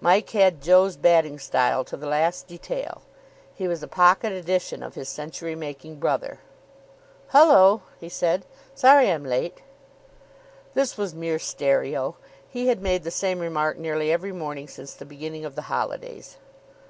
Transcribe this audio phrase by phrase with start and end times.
[0.00, 3.02] Mike had Joe's batting style to the last detail.
[3.54, 6.38] He was a pocket edition of his century making brother.
[7.34, 9.60] "Hullo," he said, "sorry I'm late."
[10.72, 12.16] This was mere stereo.
[12.48, 16.38] He had made the same remark nearly every morning since the beginning of the holidays.